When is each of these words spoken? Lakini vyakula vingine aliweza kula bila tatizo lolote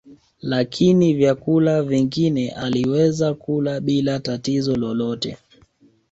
Lakini 0.41 1.13
vyakula 1.13 1.83
vingine 1.83 2.51
aliweza 2.51 3.33
kula 3.33 3.79
bila 3.81 4.19
tatizo 4.19 4.75
lolote 4.75 5.37